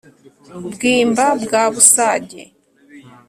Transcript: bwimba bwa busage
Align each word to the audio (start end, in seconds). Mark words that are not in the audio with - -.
bwimba 0.73 1.25
bwa 1.43 1.63
busage 1.73 2.41